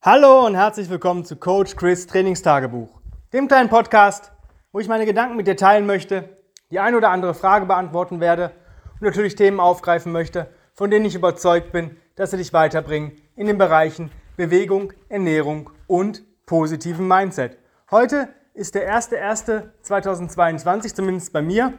Hallo 0.00 0.46
und 0.46 0.54
herzlich 0.54 0.88
willkommen 0.90 1.24
zu 1.24 1.34
Coach 1.34 1.74
Chris 1.74 2.06
Trainingstagebuch, 2.06 3.00
dem 3.32 3.48
kleinen 3.48 3.68
Podcast, 3.68 4.30
wo 4.70 4.78
ich 4.78 4.86
meine 4.86 5.04
Gedanken 5.04 5.36
mit 5.36 5.48
dir 5.48 5.56
teilen 5.56 5.86
möchte, 5.86 6.38
die 6.70 6.78
eine 6.78 6.96
oder 6.96 7.10
andere 7.10 7.34
Frage 7.34 7.66
beantworten 7.66 8.20
werde 8.20 8.52
und 8.92 9.02
natürlich 9.02 9.34
Themen 9.34 9.58
aufgreifen 9.58 10.12
möchte, 10.12 10.46
von 10.72 10.92
denen 10.92 11.04
ich 11.04 11.16
überzeugt 11.16 11.72
bin, 11.72 11.96
dass 12.14 12.30
sie 12.30 12.36
dich 12.36 12.52
weiterbringen 12.52 13.10
in 13.34 13.48
den 13.48 13.58
Bereichen 13.58 14.12
Bewegung, 14.36 14.92
Ernährung 15.08 15.70
und 15.88 16.22
positiven 16.46 17.08
Mindset. 17.08 17.58
Heute 17.90 18.28
ist 18.54 18.76
der 18.76 18.96
1.1.2022, 18.96 20.94
zumindest 20.94 21.32
bei 21.32 21.42
mir, 21.42 21.72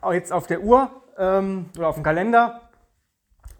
auch 0.00 0.14
jetzt 0.14 0.32
auf 0.32 0.46
der 0.46 0.62
Uhr 0.62 0.90
ähm, 1.18 1.66
oder 1.76 1.88
auf 1.88 1.96
dem 1.96 2.04
Kalender. 2.04 2.70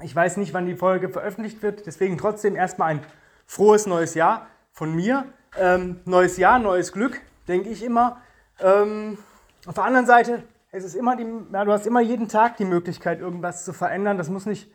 Ich 0.02 0.16
weiß 0.16 0.38
nicht, 0.38 0.54
wann 0.54 0.64
die 0.64 0.76
Folge 0.76 1.10
veröffentlicht 1.10 1.62
wird, 1.62 1.84
deswegen 1.84 2.16
trotzdem 2.16 2.56
erstmal 2.56 2.92
ein 2.92 3.00
frohes 3.50 3.86
neues 3.86 4.14
Jahr 4.14 4.46
von 4.70 4.94
mir. 4.94 5.24
Ähm, 5.58 5.98
neues 6.04 6.36
Jahr, 6.36 6.60
neues 6.60 6.92
Glück, 6.92 7.20
denke 7.48 7.68
ich 7.68 7.82
immer. 7.82 8.22
Ähm, 8.60 9.18
auf 9.66 9.74
der 9.74 9.82
anderen 9.82 10.06
Seite, 10.06 10.44
es 10.70 10.84
ist 10.84 10.94
immer 10.94 11.16
die, 11.16 11.26
ja, 11.52 11.64
du 11.64 11.72
hast 11.72 11.84
immer 11.84 12.00
jeden 12.00 12.28
Tag 12.28 12.58
die 12.58 12.64
Möglichkeit, 12.64 13.18
irgendwas 13.18 13.64
zu 13.64 13.72
verändern. 13.72 14.16
Das 14.18 14.28
muss 14.30 14.46
nicht 14.46 14.70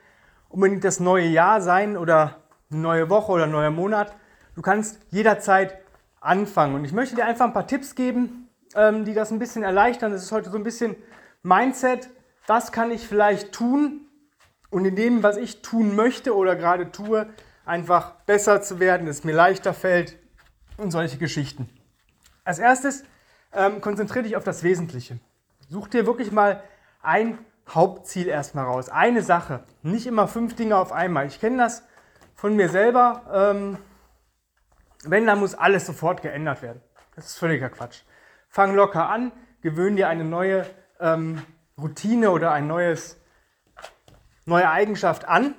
unbedingt 0.49 0.83
das 0.83 0.99
neue 0.99 1.25
Jahr 1.25 1.61
sein 1.61 1.95
oder 1.95 2.41
eine 2.69 2.81
neue 2.81 3.09
Woche 3.09 3.31
oder 3.31 3.43
ein 3.45 3.51
neuer 3.51 3.71
Monat. 3.71 4.13
Du 4.55 4.61
kannst 4.61 4.99
jederzeit 5.09 5.77
anfangen. 6.19 6.75
Und 6.75 6.83
ich 6.83 6.91
möchte 6.91 7.15
dir 7.15 7.23
einfach 7.23 7.45
ein 7.45 7.53
paar 7.53 7.67
Tipps 7.67 7.95
geben, 7.95 8.49
ähm, 8.75 9.05
die 9.05 9.13
das 9.13 9.31
ein 9.31 9.39
bisschen 9.39 9.63
erleichtern. 9.63 10.11
Das 10.11 10.21
ist 10.21 10.33
heute 10.33 10.49
so 10.49 10.57
ein 10.57 10.65
bisschen 10.65 10.97
Mindset. 11.43 12.09
Was 12.45 12.73
kann 12.73 12.91
ich 12.91 13.07
vielleicht 13.07 13.53
tun? 13.53 14.01
Und 14.69 14.83
in 14.83 14.97
dem, 14.97 15.23
was 15.23 15.37
ich 15.37 15.61
tun 15.61 15.95
möchte 15.95 16.35
oder 16.35 16.57
gerade 16.57 16.91
tue, 16.91 17.27
einfach 17.65 18.11
besser 18.25 18.61
zu 18.61 18.79
werden, 18.79 19.07
dass 19.07 19.17
es 19.17 19.23
mir 19.23 19.33
leichter 19.33 19.73
fällt 19.73 20.17
und 20.77 20.91
solche 20.91 21.17
Geschichten. 21.17 21.69
Als 22.43 22.59
erstes 22.59 23.03
ähm, 23.53 23.81
konzentriere 23.81 24.23
dich 24.23 24.35
auf 24.35 24.43
das 24.43 24.63
Wesentliche. 24.63 25.19
Such 25.69 25.87
dir 25.87 26.05
wirklich 26.05 26.31
mal 26.31 26.61
ein 27.01 27.39
Hauptziel 27.67 28.27
erstmal 28.27 28.65
raus. 28.65 28.89
Eine 28.89 29.23
Sache. 29.23 29.63
Nicht 29.81 30.05
immer 30.05 30.27
fünf 30.27 30.55
Dinge 30.55 30.77
auf 30.77 30.91
einmal. 30.91 31.25
Ich 31.25 31.39
kenne 31.39 31.57
das 31.57 31.83
von 32.35 32.55
mir 32.55 32.69
selber. 32.69 33.23
Ähm, 33.33 33.77
wenn, 35.03 35.25
dann 35.25 35.39
muss 35.39 35.55
alles 35.55 35.85
sofort 35.85 36.21
geändert 36.21 36.61
werden. 36.61 36.81
Das 37.15 37.27
ist 37.27 37.37
völliger 37.37 37.69
Quatsch. 37.69 38.01
Fang 38.49 38.75
locker 38.75 39.09
an, 39.09 39.31
gewöhn 39.61 39.95
dir 39.95 40.07
eine 40.07 40.23
neue 40.23 40.65
ähm, 40.99 41.41
Routine 41.77 42.31
oder 42.31 42.51
eine 42.51 42.95
neue 44.45 44.69
Eigenschaft 44.69 45.25
an 45.25 45.55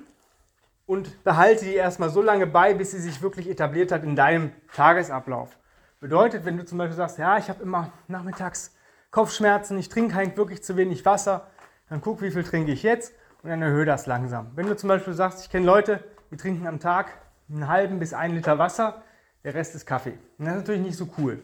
und 0.87 1.23
behalte 1.23 1.65
die 1.65 1.75
erstmal 1.75 2.09
so 2.09 2.21
lange 2.21 2.47
bei, 2.47 2.73
bis 2.73 2.91
sie 2.91 2.99
sich 2.99 3.21
wirklich 3.21 3.47
etabliert 3.47 3.91
hat 3.91 4.03
in 4.03 4.15
deinem 4.15 4.51
Tagesablauf. 4.73 5.55
Bedeutet, 5.99 6.45
wenn 6.45 6.57
du 6.57 6.65
zum 6.65 6.79
Beispiel 6.79 6.95
sagst, 6.95 7.19
ja, 7.19 7.37
ich 7.37 7.49
habe 7.49 7.61
immer 7.61 7.91
nachmittags 8.07 8.75
Kopfschmerzen, 9.11 9.77
ich 9.77 9.89
trinke 9.89 10.15
halt 10.15 10.37
wirklich 10.37 10.63
zu 10.63 10.77
wenig 10.77 11.05
Wasser, 11.05 11.47
dann 11.89 12.01
guck, 12.01 12.21
wie 12.21 12.31
viel 12.31 12.43
trinke 12.43 12.71
ich 12.71 12.83
jetzt 12.83 13.13
und 13.43 13.49
dann 13.49 13.61
erhöhe 13.61 13.85
das 13.85 14.05
langsam. 14.05 14.51
Wenn 14.55 14.67
du 14.67 14.75
zum 14.75 14.87
Beispiel 14.87 15.13
sagst, 15.13 15.41
ich 15.41 15.49
kenne 15.49 15.65
Leute, 15.65 16.03
die 16.31 16.37
trinken 16.37 16.65
am 16.67 16.79
Tag 16.79 17.11
einen 17.49 17.67
halben 17.67 17.99
bis 17.99 18.13
einen 18.13 18.35
Liter 18.35 18.57
Wasser, 18.57 19.03
der 19.43 19.53
Rest 19.53 19.75
ist 19.75 19.85
Kaffee. 19.85 20.17
Und 20.37 20.45
das 20.45 20.55
ist 20.55 20.61
natürlich 20.61 20.81
nicht 20.81 20.97
so 20.97 21.09
cool. 21.17 21.43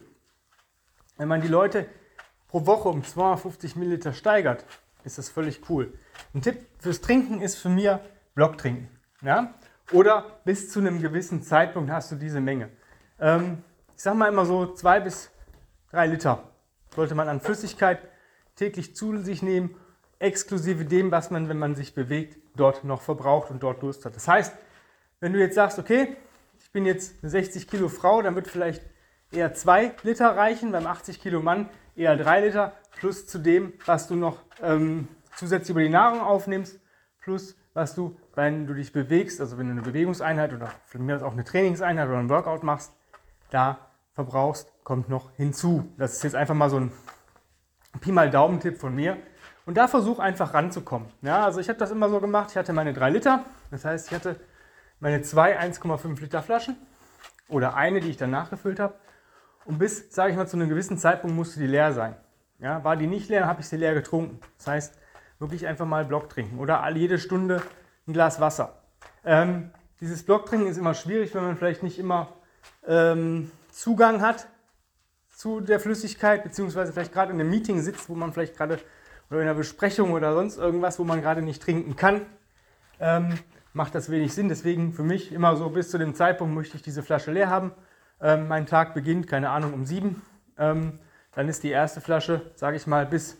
Wenn 1.16 1.28
man 1.28 1.40
die 1.40 1.48
Leute 1.48 1.86
pro 2.48 2.66
Woche 2.66 2.88
um 2.88 3.04
250 3.04 3.76
Milliliter 3.76 4.12
steigert, 4.12 4.64
ist 5.04 5.18
das 5.18 5.28
völlig 5.28 5.68
cool. 5.68 5.92
Ein 6.34 6.42
Tipp 6.42 6.66
fürs 6.78 7.00
Trinken 7.00 7.40
ist 7.40 7.56
für 7.56 7.68
mich 7.68 7.90
Blocktrinken. 8.34 8.93
Ja? 9.24 9.54
Oder 9.92 10.40
bis 10.44 10.70
zu 10.70 10.80
einem 10.80 11.00
gewissen 11.00 11.42
Zeitpunkt 11.42 11.90
hast 11.90 12.12
du 12.12 12.16
diese 12.16 12.40
Menge. 12.40 12.70
Ähm, 13.20 13.62
ich 13.96 14.02
sage 14.02 14.16
mal 14.16 14.28
immer 14.28 14.44
so 14.46 14.72
zwei 14.74 15.00
bis 15.00 15.30
drei 15.90 16.06
Liter 16.06 16.50
sollte 16.94 17.14
man 17.14 17.28
an 17.28 17.40
Flüssigkeit 17.40 18.00
täglich 18.56 18.94
zu 18.94 19.16
sich 19.18 19.42
nehmen, 19.42 19.76
exklusive 20.18 20.84
dem, 20.84 21.10
was 21.10 21.30
man, 21.30 21.48
wenn 21.48 21.58
man 21.58 21.74
sich 21.74 21.94
bewegt, 21.94 22.38
dort 22.56 22.84
noch 22.84 23.02
verbraucht 23.02 23.50
und 23.50 23.62
dort 23.62 23.82
Durst 23.82 24.04
hat. 24.04 24.14
Das 24.14 24.28
heißt, 24.28 24.54
wenn 25.20 25.32
du 25.32 25.40
jetzt 25.40 25.54
sagst, 25.54 25.78
okay, 25.78 26.16
ich 26.58 26.70
bin 26.70 26.86
jetzt 26.86 27.16
eine 27.22 27.30
60 27.30 27.68
Kilo 27.68 27.88
Frau, 27.88 28.22
dann 28.22 28.34
wird 28.36 28.46
vielleicht 28.46 28.82
eher 29.32 29.54
zwei 29.54 29.92
Liter 30.02 30.36
reichen, 30.36 30.72
beim 30.72 30.86
80 30.86 31.20
Kilo 31.20 31.42
Mann 31.42 31.68
eher 31.96 32.16
drei 32.16 32.46
Liter, 32.46 32.72
plus 32.96 33.26
zu 33.26 33.38
dem, 33.38 33.72
was 33.86 34.06
du 34.06 34.14
noch 34.14 34.38
ähm, 34.62 35.08
zusätzlich 35.36 35.70
über 35.70 35.82
die 35.82 35.88
Nahrung 35.88 36.20
aufnimmst, 36.20 36.80
plus 37.20 37.56
was 37.74 37.94
du, 37.94 38.16
wenn 38.34 38.66
du 38.66 38.74
dich 38.74 38.92
bewegst, 38.92 39.40
also 39.40 39.58
wenn 39.58 39.66
du 39.66 39.72
eine 39.72 39.82
Bewegungseinheit 39.82 40.52
oder 40.52 40.70
mir 40.94 41.16
aus 41.16 41.22
auch 41.22 41.32
eine 41.32 41.44
Trainingseinheit 41.44 42.08
oder 42.08 42.18
ein 42.18 42.30
Workout 42.30 42.62
machst, 42.62 42.92
da 43.50 43.78
verbrauchst, 44.14 44.72
kommt 44.84 45.08
noch 45.08 45.32
hinzu. 45.32 45.92
Das 45.98 46.14
ist 46.14 46.22
jetzt 46.22 46.36
einfach 46.36 46.54
mal 46.54 46.70
so 46.70 46.78
ein 46.78 46.92
Pi 48.00 48.12
mal 48.12 48.30
Daumentipp 48.30 48.78
von 48.78 48.94
mir. 48.94 49.16
Und 49.66 49.76
da 49.76 49.88
versuch 49.88 50.18
einfach 50.18 50.54
ranzukommen. 50.54 51.08
Ja, 51.22 51.44
also 51.44 51.58
ich 51.58 51.68
habe 51.68 51.78
das 51.78 51.90
immer 51.90 52.08
so 52.08 52.20
gemacht. 52.20 52.50
Ich 52.50 52.56
hatte 52.56 52.72
meine 52.72 52.92
3 52.92 53.10
Liter. 53.10 53.44
Das 53.70 53.84
heißt, 53.84 54.08
ich 54.08 54.14
hatte 54.14 54.38
meine 55.00 55.22
zwei 55.22 55.58
1,5 55.58 56.20
Liter 56.20 56.42
Flaschen 56.42 56.76
oder 57.48 57.74
eine, 57.74 58.00
die 58.00 58.10
ich 58.10 58.16
dann 58.16 58.30
nachgefüllt 58.30 58.78
habe. 58.78 58.94
Und 59.64 59.78
bis, 59.78 60.14
sage 60.14 60.30
ich 60.30 60.36
mal, 60.36 60.46
zu 60.46 60.56
einem 60.56 60.68
gewissen 60.68 60.98
Zeitpunkt 60.98 61.34
musste 61.34 61.58
die 61.58 61.66
leer 61.66 61.92
sein. 61.92 62.14
Ja, 62.58 62.84
war 62.84 62.96
die 62.96 63.06
nicht 63.06 63.30
leer, 63.30 63.46
habe 63.46 63.62
ich 63.62 63.68
sie 63.68 63.76
leer 63.76 63.94
getrunken. 63.94 64.38
Das 64.58 64.66
heißt, 64.66 64.98
wirklich 65.38 65.66
einfach 65.66 65.86
mal 65.86 66.04
Block 66.04 66.28
trinken 66.28 66.58
oder 66.58 66.88
jede 66.90 67.18
Stunde 67.18 67.62
ein 68.06 68.12
Glas 68.12 68.40
Wasser. 68.40 68.80
Ähm, 69.24 69.70
dieses 70.00 70.22
Blocktrinken 70.24 70.68
ist 70.68 70.76
immer 70.76 70.94
schwierig, 70.94 71.34
wenn 71.34 71.44
man 71.44 71.56
vielleicht 71.56 71.82
nicht 71.82 71.98
immer 71.98 72.28
ähm, 72.86 73.50
Zugang 73.70 74.20
hat 74.20 74.46
zu 75.30 75.60
der 75.60 75.80
Flüssigkeit, 75.80 76.44
beziehungsweise 76.44 76.92
vielleicht 76.92 77.12
gerade 77.12 77.32
in 77.32 77.40
einem 77.40 77.50
Meeting 77.50 77.80
sitzt, 77.80 78.08
wo 78.08 78.14
man 78.14 78.32
vielleicht 78.32 78.56
gerade 78.56 78.78
oder 79.30 79.40
in 79.40 79.48
einer 79.48 79.56
Besprechung 79.56 80.12
oder 80.12 80.34
sonst 80.34 80.58
irgendwas, 80.58 80.98
wo 80.98 81.04
man 81.04 81.20
gerade 81.20 81.42
nicht 81.42 81.62
trinken 81.62 81.96
kann, 81.96 82.26
ähm, 83.00 83.38
macht 83.72 83.94
das 83.94 84.10
wenig 84.10 84.34
Sinn. 84.34 84.48
Deswegen 84.48 84.92
für 84.92 85.02
mich 85.02 85.32
immer 85.32 85.56
so 85.56 85.70
bis 85.70 85.90
zu 85.90 85.98
dem 85.98 86.14
Zeitpunkt 86.14 86.54
möchte 86.54 86.76
ich 86.76 86.82
diese 86.82 87.02
Flasche 87.02 87.32
leer 87.32 87.48
haben. 87.48 87.72
Ähm, 88.20 88.48
mein 88.48 88.66
Tag 88.66 88.94
beginnt, 88.94 89.26
keine 89.26 89.50
Ahnung, 89.50 89.72
um 89.72 89.84
sieben. 89.84 90.22
Ähm, 90.58 90.98
dann 91.34 91.48
ist 91.48 91.62
die 91.62 91.70
erste 91.70 92.00
Flasche, 92.00 92.52
sage 92.54 92.76
ich 92.76 92.86
mal, 92.86 93.06
bis 93.06 93.38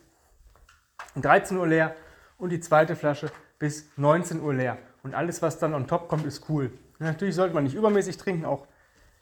13 1.17 1.57
Uhr 1.57 1.67
leer 1.67 1.95
und 2.39 2.51
die 2.51 2.61
zweite 2.61 2.97
Flasche 2.97 3.31
bis 3.59 3.89
19 3.97 4.41
Uhr 4.41 4.55
leer. 4.55 4.79
Und 5.03 5.15
alles, 5.15 5.43
was 5.43 5.59
dann 5.59 5.75
on 5.75 5.87
top 5.87 6.09
kommt, 6.09 6.27
ist 6.27 6.49
cool. 6.49 6.71
Natürlich 6.99 7.35
sollte 7.35 7.55
man 7.55 7.65
nicht 7.65 7.75
übermäßig 7.75 8.17
trinken, 8.17 8.45
auch 8.45 8.67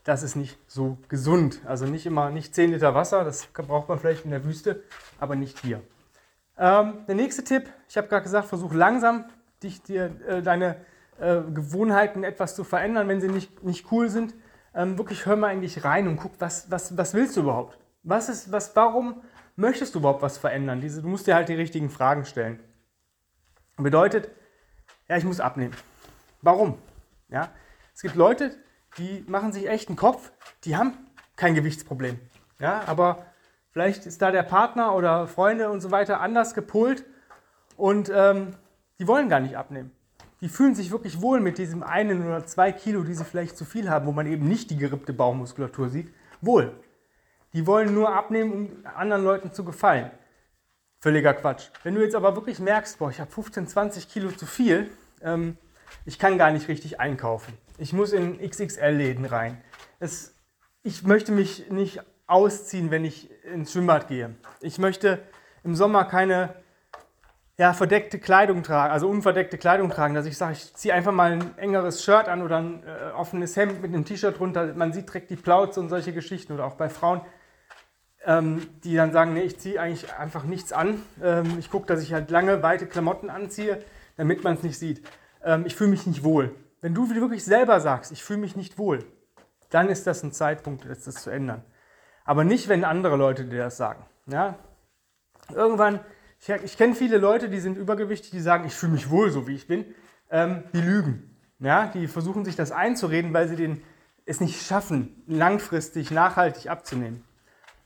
das 0.04 0.22
ist 0.22 0.36
nicht 0.36 0.58
so 0.66 0.98
gesund. 1.08 1.60
Also 1.64 1.86
nicht 1.86 2.06
immer, 2.06 2.30
nicht 2.30 2.54
10 2.54 2.72
Liter 2.72 2.94
Wasser, 2.94 3.24
das 3.24 3.46
braucht 3.46 3.88
man 3.88 3.98
vielleicht 3.98 4.24
in 4.24 4.30
der 4.30 4.44
Wüste, 4.44 4.82
aber 5.18 5.36
nicht 5.36 5.58
hier. 5.60 5.80
Ähm, 6.58 7.04
der 7.06 7.14
nächste 7.14 7.44
Tipp, 7.44 7.68
ich 7.88 7.96
habe 7.96 8.08
gerade 8.08 8.22
gesagt, 8.22 8.48
versuch 8.48 8.72
langsam 8.72 9.24
dich, 9.62 9.82
dir, 9.82 10.10
äh, 10.26 10.42
deine 10.42 10.76
äh, 11.20 11.40
Gewohnheiten 11.52 12.24
etwas 12.24 12.54
zu 12.54 12.64
verändern, 12.64 13.08
wenn 13.08 13.20
sie 13.20 13.28
nicht, 13.28 13.62
nicht 13.62 13.90
cool 13.92 14.08
sind. 14.08 14.34
Ähm, 14.74 14.98
wirklich 14.98 15.26
hör 15.26 15.36
mal 15.36 15.48
eigentlich 15.48 15.84
rein 15.84 16.08
und 16.08 16.16
guck, 16.16 16.32
was, 16.38 16.70
was, 16.70 16.96
was 16.96 17.14
willst 17.14 17.36
du 17.36 17.42
überhaupt? 17.42 17.78
Was 18.02 18.28
ist, 18.28 18.50
was, 18.50 18.74
warum 18.74 19.22
möchtest 19.56 19.94
du 19.94 20.00
überhaupt 20.00 20.22
was 20.22 20.38
verändern? 20.38 20.80
Diese, 20.80 21.02
du 21.02 21.08
musst 21.08 21.26
dir 21.26 21.34
halt 21.34 21.48
die 21.48 21.54
richtigen 21.54 21.90
Fragen 21.90 22.24
stellen. 22.24 22.60
Bedeutet, 23.76 24.30
ja, 25.08 25.16
ich 25.16 25.24
muss 25.24 25.40
abnehmen. 25.40 25.74
Warum? 26.40 26.78
Ja, 27.28 27.50
es 27.94 28.02
gibt 28.02 28.14
Leute, 28.14 28.56
die 28.98 29.24
machen 29.26 29.52
sich 29.52 29.68
echt 29.68 29.88
einen 29.88 29.96
Kopf, 29.96 30.32
die 30.64 30.76
haben 30.76 30.94
kein 31.36 31.54
Gewichtsproblem. 31.54 32.18
Ja, 32.58 32.82
aber 32.86 33.26
vielleicht 33.70 34.06
ist 34.06 34.22
da 34.22 34.30
der 34.30 34.42
Partner 34.42 34.94
oder 34.94 35.26
Freunde 35.26 35.70
und 35.70 35.80
so 35.80 35.90
weiter 35.90 36.20
anders 36.20 36.54
gepolt 36.54 37.04
und 37.76 38.10
ähm, 38.14 38.54
die 38.98 39.08
wollen 39.08 39.28
gar 39.28 39.40
nicht 39.40 39.56
abnehmen. 39.56 39.90
Die 40.40 40.48
fühlen 40.48 40.74
sich 40.74 40.90
wirklich 40.90 41.20
wohl 41.20 41.40
mit 41.40 41.58
diesem 41.58 41.82
einen 41.82 42.26
oder 42.26 42.44
zwei 42.46 42.72
Kilo, 42.72 43.04
die 43.04 43.14
sie 43.14 43.24
vielleicht 43.24 43.56
zu 43.56 43.64
viel 43.64 43.88
haben, 43.88 44.06
wo 44.06 44.12
man 44.12 44.26
eben 44.26 44.46
nicht 44.46 44.70
die 44.70 44.76
gerippte 44.76 45.12
Bauchmuskulatur 45.12 45.88
sieht, 45.88 46.12
wohl. 46.40 46.72
Die 47.52 47.66
wollen 47.66 47.94
nur 47.94 48.14
abnehmen, 48.14 48.52
um 48.52 48.86
anderen 48.94 49.24
Leuten 49.24 49.52
zu 49.52 49.64
gefallen. 49.64 50.10
Völliger 51.00 51.34
Quatsch. 51.34 51.68
Wenn 51.82 51.94
du 51.94 52.00
jetzt 52.00 52.14
aber 52.14 52.36
wirklich 52.36 52.60
merkst, 52.60 52.98
boah, 52.98 53.10
ich 53.10 53.20
habe 53.20 53.30
15, 53.30 53.66
20 53.66 54.08
Kilo 54.08 54.30
zu 54.30 54.46
viel, 54.46 54.90
ähm, 55.22 55.58
ich 56.04 56.18
kann 56.18 56.38
gar 56.38 56.50
nicht 56.50 56.68
richtig 56.68 57.00
einkaufen. 57.00 57.52
Ich 57.78 57.92
muss 57.92 58.12
in 58.12 58.38
XXL-Läden 58.40 59.24
rein. 59.24 59.60
Es, 59.98 60.34
ich 60.82 61.02
möchte 61.02 61.32
mich 61.32 61.70
nicht 61.70 62.00
ausziehen, 62.26 62.90
wenn 62.90 63.04
ich 63.04 63.30
ins 63.44 63.72
Schwimmbad 63.72 64.08
gehe. 64.08 64.34
Ich 64.60 64.78
möchte 64.78 65.22
im 65.64 65.74
Sommer 65.74 66.04
keine 66.04 66.54
ja, 67.58 67.74
verdeckte 67.74 68.18
Kleidung 68.18 68.62
tragen, 68.62 68.92
also 68.92 69.08
unverdeckte 69.08 69.58
Kleidung 69.58 69.90
tragen, 69.90 70.14
dass 70.14 70.26
ich 70.26 70.38
sage, 70.38 70.54
ich 70.54 70.74
ziehe 70.74 70.94
einfach 70.94 71.12
mal 71.12 71.32
ein 71.32 71.58
engeres 71.58 72.02
Shirt 72.02 72.28
an 72.28 72.42
oder 72.42 72.58
ein 72.58 72.82
äh, 72.84 73.12
offenes 73.12 73.56
Hemd 73.56 73.82
mit 73.82 73.92
einem 73.92 74.04
T-Shirt 74.04 74.38
drunter. 74.38 74.72
Man 74.74 74.92
sieht 74.92 75.08
direkt 75.08 75.30
die 75.30 75.36
Plauze 75.36 75.78
und 75.78 75.88
solche 75.88 76.12
Geschichten 76.12 76.54
oder 76.54 76.64
auch 76.64 76.74
bei 76.74 76.88
Frauen 76.88 77.20
ähm, 78.24 78.66
die 78.84 78.94
dann 78.94 79.12
sagen, 79.12 79.34
nee, 79.34 79.42
ich 79.42 79.58
ziehe 79.58 79.80
eigentlich 79.80 80.12
einfach 80.14 80.44
nichts 80.44 80.72
an. 80.72 81.02
Ähm, 81.22 81.58
ich 81.58 81.70
gucke, 81.70 81.86
dass 81.86 82.02
ich 82.02 82.12
halt 82.12 82.30
lange, 82.30 82.62
weite 82.62 82.86
Klamotten 82.86 83.30
anziehe, 83.30 83.82
damit 84.16 84.44
man 84.44 84.54
es 84.54 84.62
nicht 84.62 84.78
sieht. 84.78 85.02
Ähm, 85.44 85.64
ich 85.66 85.74
fühle 85.74 85.90
mich 85.90 86.06
nicht 86.06 86.24
wohl. 86.24 86.54
Wenn 86.80 86.94
du 86.94 87.08
wirklich 87.10 87.44
selber 87.44 87.80
sagst, 87.80 88.12
ich 88.12 88.22
fühle 88.22 88.40
mich 88.40 88.56
nicht 88.56 88.78
wohl, 88.78 89.04
dann 89.70 89.88
ist 89.88 90.06
das 90.06 90.22
ein 90.22 90.32
Zeitpunkt, 90.32 90.84
das 90.88 91.02
zu 91.04 91.30
ändern. 91.30 91.64
Aber 92.24 92.44
nicht, 92.44 92.68
wenn 92.68 92.84
andere 92.84 93.16
Leute 93.16 93.44
dir 93.44 93.58
das 93.58 93.76
sagen. 93.76 94.04
Ja? 94.26 94.58
Irgendwann, 95.52 96.00
ich, 96.40 96.48
ich 96.48 96.76
kenne 96.76 96.94
viele 96.94 97.18
Leute, 97.18 97.48
die 97.48 97.60
sind 97.60 97.76
übergewichtig, 97.76 98.30
die 98.30 98.40
sagen, 98.40 98.64
ich 98.66 98.74
fühle 98.74 98.92
mich 98.92 99.10
wohl, 99.10 99.30
so 99.30 99.46
wie 99.46 99.54
ich 99.54 99.66
bin. 99.66 99.84
Ähm, 100.30 100.64
die 100.72 100.80
lügen. 100.80 101.36
Ja? 101.58 101.86
Die 101.86 102.06
versuchen 102.06 102.44
sich 102.44 102.56
das 102.56 102.72
einzureden, 102.72 103.32
weil 103.32 103.48
sie 103.48 103.56
den, 103.56 103.82
es 104.24 104.40
nicht 104.40 104.64
schaffen, 104.64 105.22
langfristig, 105.26 106.10
nachhaltig 106.10 106.68
abzunehmen. 106.68 107.24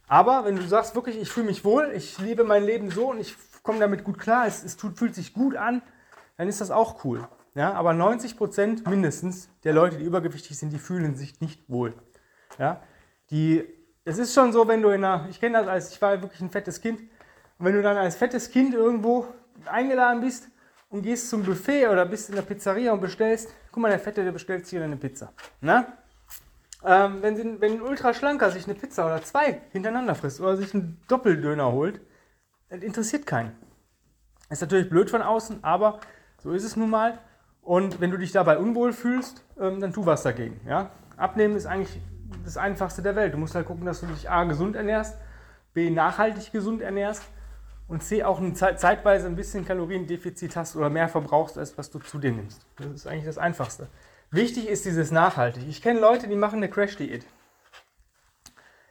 Aber 0.09 0.45
wenn 0.45 0.57
du 0.57 0.63
sagst 0.63 0.95
wirklich, 0.95 1.21
ich 1.21 1.31
fühle 1.31 1.47
mich 1.47 1.65
wohl, 1.65 1.93
ich 1.95 2.19
lebe 2.19 2.45
mein 2.45 2.65
Leben 2.65 2.91
so 2.91 3.11
und 3.11 3.21
ich 3.21 3.37
komme 3.63 3.81
damit 3.81 4.05
gut 4.05 4.19
klar, 4.19 4.47
es, 4.47 4.63
es 4.63 4.77
tut, 4.77 4.97
fühlt 4.97 5.15
sich 5.15 5.35
gut 5.35 5.57
an, 5.57 5.83
dann 6.37 6.49
ist 6.49 6.61
das 6.61 6.71
auch 6.71 7.05
cool. 7.05 7.27
Ja, 7.55 7.73
aber 7.73 7.95
90 7.95 8.37
Prozent 8.37 8.87
mindestens 8.87 9.49
der 9.65 9.73
Leute, 9.73 9.97
die 9.97 10.05
übergewichtig 10.05 10.59
sind, 10.59 10.73
die 10.73 10.79
fühlen 10.79 11.17
sich 11.17 11.41
nicht 11.41 11.69
wohl. 11.69 11.95
Ja, 12.59 12.83
die, 13.31 13.65
es 14.05 14.19
ist 14.19 14.35
schon 14.35 14.53
so, 14.53 14.69
wenn 14.69 14.83
du 14.83 14.91
in 14.91 15.03
einer, 15.03 15.27
ich 15.31 15.41
kenne 15.41 15.59
das 15.59 15.67
als, 15.67 15.91
ich 15.91 16.01
war 16.01 16.21
wirklich 16.23 16.41
ein 16.41 16.51
fettes 16.51 16.81
Kind, 16.81 17.01
und 17.59 17.65
wenn 17.65 17.75
du 17.75 17.83
dann 17.83 17.97
als 17.97 18.17
fettes 18.17 18.51
Kind 18.51 18.75
irgendwo 18.75 19.27
eingeladen 19.65 20.21
bist 20.21 20.49
und 20.91 21.03
gehst 21.03 21.31
zum 21.31 21.43
Buffet 21.43 21.89
oder 21.89 22.05
bist 22.05 22.29
in 22.29 22.35
der 22.35 22.43
Pizzeria 22.43 22.93
und 22.93 23.01
bestellst, 23.01 23.53
guck 23.73 23.83
mal, 23.83 23.89
der 23.89 23.99
Fette, 23.99 24.23
der 24.23 24.33
bestellt 24.33 24.67
sich 24.67 24.79
eine 24.79 24.97
Pizza. 24.97 25.33
Na? 25.63 25.87
Ähm, 26.85 27.23
wenn, 27.23 27.37
sie, 27.37 27.61
wenn 27.61 27.75
ein 27.75 27.83
Ultraschlanker 27.83 28.51
sich 28.51 28.65
eine 28.67 28.75
Pizza 28.75 29.07
oder 29.07 29.23
zwei 29.23 29.63
hintereinander 29.73 30.15
frisst 30.15 30.41
oder 30.41 30.57
sich 30.57 30.75
einen 30.75 31.01
Doppeldöner 31.09 31.73
holt, 31.73 32.01
das 32.69 32.83
interessiert 32.83 33.27
keinen. 33.27 33.57
Ist 34.51 34.61
natürlich 34.61 34.89
blöd 34.89 35.11
von 35.11 35.23
außen, 35.23 35.65
aber 35.65 36.01
so 36.43 36.53
ist 36.53 36.65
es 36.65 36.77
nun 36.77 36.91
mal. 36.91 37.19
Und 37.63 38.01
wenn 38.01 38.11
du 38.11 38.17
dich 38.17 38.31
dabei 38.31 38.59
unwohl 38.59 38.93
fühlst, 38.93 39.45
ähm, 39.59 39.81
dann 39.81 39.93
tu 39.93 40.07
was 40.07 40.23
dagegen. 40.23 40.61
Ja? 40.69 40.91
Abnehmen 41.17 41.57
ist 41.57 41.67
eigentlich 41.67 42.01
das 42.45 42.57
Einfachste 42.57 43.03
der 43.03 43.17
Welt. 43.17 43.35
Du 43.35 43.39
musst 43.39 43.55
halt 43.55 43.67
gucken, 43.67 43.87
dass 43.87 44.01
du 44.01 44.07
dich 44.07 44.31
A 44.31 44.45
gesund 44.45 44.77
ernährst, 44.77 45.19
B 45.75 45.91
nachhaltig 45.91 46.53
gesund 46.53 46.81
ernährst 46.81 47.25
und 47.89 48.03
C 48.03 48.23
auch 48.23 48.39
eine 48.39 48.55
Zeit, 48.55 48.81
zeitweise 48.81 49.27
ein 49.27 49.37
bisschen 49.37 49.65
Kaloriendefizit 49.65 50.57
hast 50.57 50.77
oder 50.77 50.91
mehr 50.91 51.09
verbrauchst, 51.09 51.59
als 51.59 51.77
was 51.77 51.91
du 51.91 51.99
zu 51.99 52.19
dir 52.19 52.33
nimmst. 52.33 52.65
Das 52.77 52.87
ist 52.87 53.07
eigentlich 53.07 53.25
das 53.25 53.39
Einfachste. 53.39 53.89
Wichtig 54.37 54.69
ist 54.69 54.85
dieses 54.85 55.11
nachhaltig. 55.13 55.63
Ich 55.67 55.81
kenne 55.81 55.99
Leute, 55.99 56.29
die 56.29 56.37
machen 56.37 56.57
eine 56.57 56.69
Crash-Diät. 56.69 57.25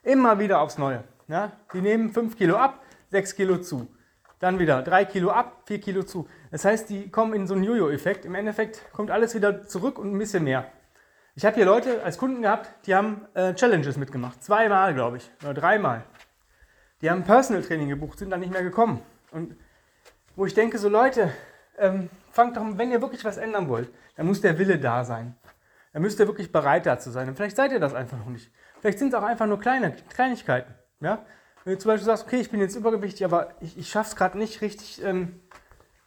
Immer 0.01 0.39
wieder 0.39 0.59
aufs 0.59 0.79
Neue. 0.79 1.03
Ja? 1.27 1.51
Die 1.71 1.81
nehmen 1.81 2.09
5 2.09 2.35
Kilo 2.35 2.55
ab, 2.55 2.81
6 3.11 3.35
Kilo 3.35 3.57
zu. 3.59 3.87
Dann 4.39 4.57
wieder 4.57 4.81
3 4.81 5.05
Kilo 5.05 5.29
ab, 5.29 5.61
4 5.67 5.79
Kilo 5.81 6.01
zu. 6.01 6.27
Das 6.49 6.65
heißt, 6.65 6.89
die 6.89 7.11
kommen 7.11 7.35
in 7.35 7.45
so 7.45 7.53
einen 7.53 7.63
Jojo-Effekt. 7.63 8.25
Im 8.25 8.33
Endeffekt 8.33 8.91
kommt 8.91 9.11
alles 9.11 9.35
wieder 9.35 9.67
zurück 9.67 9.99
und 9.99 10.15
ein 10.15 10.17
bisschen 10.17 10.43
mehr. 10.43 10.65
Ich 11.35 11.45
habe 11.45 11.55
hier 11.55 11.65
Leute 11.65 12.01
als 12.01 12.17
Kunden 12.17 12.41
gehabt, 12.41 12.87
die 12.87 12.95
haben 12.95 13.27
äh, 13.35 13.53
Challenges 13.53 13.97
mitgemacht. 13.97 14.43
Zweimal, 14.43 14.95
glaube 14.95 15.17
ich, 15.17 15.29
oder 15.43 15.53
dreimal. 15.53 16.05
Die 17.03 17.11
haben 17.11 17.23
Personal 17.23 17.61
Training 17.61 17.89
gebucht, 17.89 18.17
sind 18.17 18.31
dann 18.31 18.39
nicht 18.39 18.51
mehr 18.51 18.63
gekommen. 18.63 18.99
Und 19.29 19.55
wo 20.35 20.47
ich 20.47 20.55
denke, 20.55 20.79
so 20.79 20.89
Leute, 20.89 21.31
ähm, 21.77 22.09
fangt 22.31 22.57
doch, 22.57 22.65
wenn 22.77 22.91
ihr 22.91 23.01
wirklich 23.01 23.23
was 23.25 23.37
ändern 23.37 23.69
wollt, 23.69 23.89
dann 24.15 24.25
muss 24.25 24.41
der 24.41 24.57
Wille 24.57 24.79
da 24.79 25.03
sein. 25.03 25.35
Dann 25.93 26.01
müsst 26.01 26.19
ihr 26.19 26.27
wirklich 26.27 26.51
bereit 26.51 26.85
dazu 26.85 27.09
sein. 27.09 27.29
Und 27.29 27.35
vielleicht 27.35 27.55
seid 27.55 27.71
ihr 27.71 27.79
das 27.79 27.93
einfach 27.93 28.17
noch 28.17 28.27
nicht. 28.27 28.51
Vielleicht 28.81 28.99
sind 28.99 29.09
es 29.09 29.13
auch 29.13 29.23
einfach 29.23 29.47
nur 29.47 29.59
kleine 29.59 29.95
Kleinigkeiten. 30.09 30.73
Ja? 30.99 31.25
Wenn 31.63 31.73
du 31.73 31.79
zum 31.79 31.89
Beispiel 31.89 32.05
sagst, 32.05 32.25
okay, 32.25 32.41
ich 32.41 32.51
bin 32.51 32.59
jetzt 32.59 32.75
übergewichtig, 32.75 33.25
aber 33.25 33.53
ich, 33.61 33.77
ich 33.77 33.89
schaffe 33.89 34.09
es 34.09 34.15
gerade 34.15 34.37
nicht 34.37 34.61
richtig 34.61 35.03
ähm, 35.03 35.41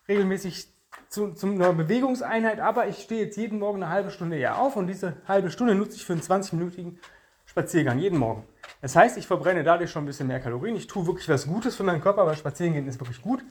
regelmäßig 0.06 0.72
zu, 1.08 1.32
zu, 1.32 1.46
einer 1.46 1.72
Bewegungseinheit, 1.72 2.60
aber 2.60 2.86
ich 2.86 2.98
stehe 2.98 3.24
jetzt 3.24 3.36
jeden 3.36 3.58
Morgen 3.58 3.82
eine 3.82 3.92
halbe 3.92 4.10
Stunde 4.10 4.36
eher 4.36 4.58
auf 4.58 4.76
und 4.76 4.86
diese 4.86 5.16
halbe 5.26 5.50
Stunde 5.50 5.74
nutze 5.74 5.96
ich 5.96 6.04
für 6.04 6.12
einen 6.12 6.22
20-minütigen 6.22 6.98
Spaziergang, 7.46 7.98
jeden 7.98 8.18
Morgen. 8.18 8.44
Das 8.82 8.94
heißt, 8.94 9.16
ich 9.16 9.26
verbrenne 9.26 9.64
dadurch 9.64 9.90
schon 9.90 10.04
ein 10.04 10.06
bisschen 10.06 10.28
mehr 10.28 10.38
Kalorien. 10.38 10.76
Ich 10.76 10.86
tue 10.86 11.06
wirklich 11.06 11.28
was 11.28 11.46
Gutes 11.46 11.76
für 11.76 11.82
meinen 11.82 12.00
Körper, 12.00 12.26
weil 12.26 12.36
spazieren 12.36 12.74
gehen 12.74 12.86
ist 12.86 13.00
wirklich 13.00 13.22
gut. 13.22 13.42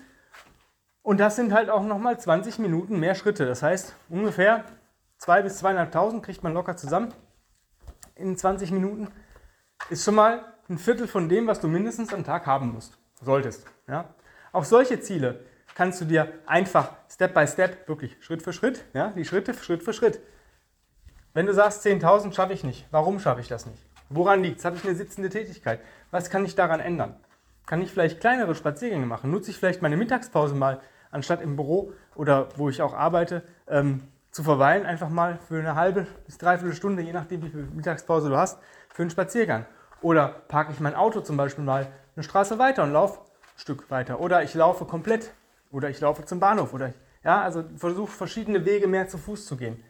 Und 1.07 1.21
das 1.21 1.38
sind 1.38 1.54
halt 1.54 1.69
auch 1.69 1.83
nochmal 1.83 2.19
20 2.19 2.59
Minuten 2.59 3.00
mehr 3.00 3.15
Schritte. 3.15 3.45
Das 3.45 3.63
heißt, 3.63 3.95
ungefähr 4.09 4.65
2.000 5.21 5.42
bis 5.44 5.63
2.500 5.63 6.21
kriegt 6.21 6.44
man 6.44 6.54
locker 6.54 6.75
zusammen 6.75 7.13
in 8.15 8.36
20 8.36 8.74
Minuten. 8.74 9.07
Ist 9.89 10.04
schon 10.04 10.15
mal 10.15 10.44
ein 10.68 10.77
Viertel 10.77 11.07
von 11.07 11.30
dem, 11.30 11.48
was 11.48 11.62
du 11.62 11.69
mindestens 11.69 12.13
am 12.13 12.25
Tag 12.25 12.45
haben 12.45 12.74
musst, 12.74 12.98
solltest. 13.21 13.65
Ja? 13.88 14.15
Auch 14.51 14.65
solche 14.65 15.00
Ziele 15.00 15.45
kannst 15.75 16.01
du 16.01 16.04
dir 16.04 16.27
einfach 16.45 16.92
Step 17.10 17.33
by 17.33 17.48
Step, 17.48 17.88
wirklich 17.88 18.18
Schritt 18.19 18.42
für 18.42 18.51
Schritt, 18.51 18.83
ja, 18.94 19.13
die 19.15 19.24
Schritte 19.24 19.53
Schritt 19.53 19.83
für 19.83 19.94
Schritt. 19.94 20.19
Wenn 21.33 21.45
du 21.45 21.53
sagst, 21.53 21.86
10.000 21.86 22.33
schaffe 22.33 22.51
ich 22.51 22.65
nicht, 22.65 22.86
warum 22.92 23.21
schaffe 23.21 23.39
ich 23.39 23.48
das 23.48 23.65
nicht? 23.65 23.81
Woran 24.10 24.44
liegt 24.44 24.60
es? 24.60 24.65
Habe 24.65 24.75
ich 24.75 24.83
eine 24.83 24.95
sitzende 24.95 25.30
Tätigkeit? 25.30 25.80
Was 26.12 26.30
kann 26.30 26.44
ich 26.44 26.56
daran 26.56 26.81
ändern? 26.81 27.15
Kann 27.65 27.81
ich 27.81 27.92
vielleicht 27.92 28.19
kleinere 28.19 28.56
Spaziergänge 28.56 29.06
machen? 29.06 29.31
Nutze 29.31 29.51
ich 29.51 29.57
vielleicht 29.57 29.81
meine 29.81 29.95
Mittagspause 29.95 30.53
mal, 30.53 30.81
anstatt 31.12 31.42
im 31.42 31.56
Büro 31.56 31.94
oder 32.15 32.50
wo 32.56 32.69
ich 32.69 32.81
auch 32.81 32.94
arbeite, 32.94 33.44
ähm, 33.68 34.04
zu 34.31 34.44
verweilen, 34.44 34.86
einfach 34.86 35.09
mal 35.09 35.39
für 35.48 35.59
eine 35.59 35.75
halbe 35.75 36.06
bis 36.25 36.38
dreiviertel 36.38 36.75
Stunde, 36.75 37.01
je 37.01 37.13
nachdem, 37.13 37.42
wie 37.44 37.50
viel 37.50 37.68
Mittagspause 37.74 38.30
du 38.30 38.38
hast, 38.38 38.59
für 38.89 39.01
einen 39.01 39.09
Spaziergang. 39.09 39.65
Oder 40.01 40.27
parke 40.27 40.71
ich 40.71 40.80
mein 40.80 40.95
Auto 40.95 41.21
zum 41.21 41.38
Beispiel 41.38 41.63
mal 41.63 41.88
eine 42.15 42.24
Straße 42.24 42.59
weiter 42.59 42.83
und 42.83 42.94
laufe 42.94 43.19
ein 43.19 43.59
Stück 43.59 43.89
weiter. 43.89 44.19
Oder 44.19 44.44
ich 44.44 44.54
laufe 44.54 44.86
komplett. 44.86 45.33
Oder 45.71 45.89
ich 45.89 46.00
laufe 46.00 46.24
zum 46.25 46.39
Bahnhof. 46.39 46.74
Oder 46.74 46.94
ja, 47.24 47.42
also 47.42 47.63
versuche 47.75 48.12
verschiedene 48.12 48.63
Wege 48.65 48.88
mehr 48.88 49.07
zu 49.07 49.18
Fuß 49.18 49.45
zu 49.45 49.57
gehen. 49.57 49.83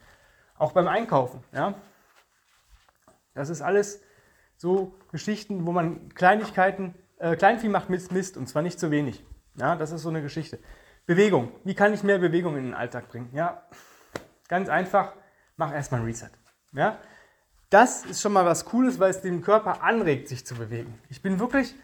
Auch 0.58 0.72
beim 0.72 0.88
Einkaufen. 0.88 1.44
Ja. 1.52 1.75
Das 3.34 3.50
ist 3.50 3.62
alles 3.62 4.02
so 4.56 4.96
Geschichten, 5.12 5.66
wo 5.66 5.72
man 5.72 6.10
Kleinigkeiten, 6.16 6.96
äh, 7.20 7.36
Kleinvieh 7.36 7.70
macht 7.70 7.90
Mist, 7.90 8.38
und 8.38 8.48
zwar 8.48 8.62
nicht 8.62 8.80
zu 8.80 8.90
wenig. 8.92 9.24
Ja, 9.56 9.75
das 9.75 9.92
ist 9.92 10.02
so 10.02 10.10
eine 10.10 10.22
Geschichte. 10.22 10.58
Bewegung. 11.07 11.54
Wie 11.63 11.74
kann 11.74 11.94
ich 11.94 12.04
mehr 12.04 12.19
Bewegung 12.19 12.57
in 12.57 12.65
den 12.65 12.74
Alltag 12.74 13.07
bringen? 13.07 13.30
Ja, 13.31 13.63
ganz 14.50 14.68
einfach, 14.68 15.13
mach 15.56 15.74
erstmal 15.74 16.01
ein 16.01 16.06
Reset. 16.06 16.30
Ja, 16.74 17.00
das 17.69 18.06
ist 18.06 18.21
schon 18.21 18.33
mal 18.33 18.45
was 18.45 18.65
Cooles, 18.65 19.00
weil 19.00 19.09
es 19.09 19.21
den 19.21 19.42
Körper 19.42 19.81
anregt, 19.83 20.27
sich 20.27 20.45
zu 20.45 20.56
bewegen. 20.56 21.00
Ich 21.09 21.21
bin 21.21 21.39
wirklich 21.39 21.75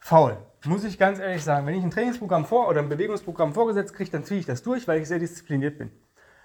faul, 0.00 0.36
muss 0.64 0.82
ich 0.82 0.98
ganz 0.98 1.20
ehrlich 1.20 1.44
sagen. 1.44 1.64
Wenn 1.64 1.76
ich 1.76 1.84
ein 1.84 1.92
Trainingsprogramm 1.92 2.44
vor 2.44 2.68
oder 2.68 2.80
ein 2.80 2.88
Bewegungsprogramm 2.88 3.54
vorgesetzt 3.54 3.94
kriege, 3.94 4.10
dann 4.10 4.24
ziehe 4.24 4.40
ich 4.40 4.46
das 4.46 4.64
durch, 4.64 4.88
weil 4.88 5.00
ich 5.00 5.06
sehr 5.06 5.20
diszipliniert 5.20 5.78
bin. 5.78 5.92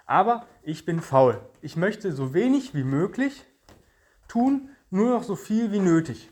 Aber 0.06 0.46
ich 0.62 0.86
bin 0.86 1.02
faul. 1.02 1.42
Ich 1.62 1.76
möchte 1.76 2.12
so 2.12 2.36
wenig 2.36 2.76
wie 2.76 2.84
möglich 2.84 3.46
tun, 4.28 4.70
nur 4.92 5.10
noch 5.10 5.24
so 5.24 5.36
viel 5.36 5.72
wie 5.72 5.80
nötig. 5.80 6.30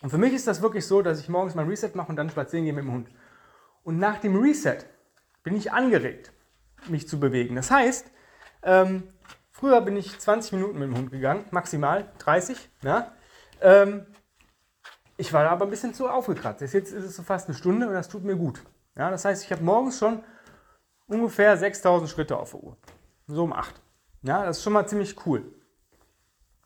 Und 0.00 0.10
für 0.10 0.18
mich 0.18 0.32
ist 0.32 0.46
das 0.46 0.62
wirklich 0.62 0.86
so, 0.86 1.02
dass 1.02 1.18
ich 1.18 1.28
morgens 1.28 1.56
mein 1.56 1.68
Reset 1.68 1.90
mache 1.94 2.08
und 2.08 2.16
dann 2.16 2.30
spazieren 2.30 2.64
gehe 2.64 2.72
mit 2.72 2.84
dem 2.84 2.92
Hund. 2.92 3.08
Und 3.86 3.98
nach 3.98 4.18
dem 4.18 4.36
Reset 4.36 4.78
bin 5.42 5.56
ich 5.56 5.72
angeregt, 5.72 6.32
mich 6.88 7.08
zu 7.08 7.18
bewegen. 7.18 7.56
Das 7.56 7.70
heißt, 7.70 8.10
ähm, 8.62 9.04
Früher 9.58 9.80
bin 9.80 9.96
ich 9.96 10.18
20 10.18 10.52
Minuten 10.52 10.78
mit 10.78 10.90
dem 10.90 10.98
Hund 10.98 11.10
gegangen, 11.10 11.46
maximal 11.50 12.12
30. 12.18 12.68
Ja? 12.82 13.12
Ähm, 13.62 14.04
ich 15.16 15.32
war 15.32 15.48
aber 15.48 15.64
ein 15.64 15.70
bisschen 15.70 15.94
zu 15.94 16.10
aufgekratzt. 16.10 16.60
Jetzt 16.60 16.74
ist 16.74 17.04
es 17.04 17.16
so 17.16 17.22
fast 17.22 17.48
eine 17.48 17.56
Stunde 17.56 17.88
und 17.88 17.94
das 17.94 18.10
tut 18.10 18.22
mir 18.22 18.36
gut. 18.36 18.62
Ja? 18.96 19.10
Das 19.10 19.24
heißt, 19.24 19.42
ich 19.42 19.50
habe 19.50 19.64
morgens 19.64 19.98
schon 19.98 20.22
ungefähr 21.06 21.56
6000 21.56 22.10
Schritte 22.10 22.36
auf 22.36 22.50
der 22.50 22.62
Uhr. 22.62 22.76
So 23.28 23.44
um 23.44 23.54
8. 23.54 23.80
Ja, 24.24 24.44
das 24.44 24.58
ist 24.58 24.62
schon 24.62 24.74
mal 24.74 24.86
ziemlich 24.86 25.24
cool. 25.24 25.50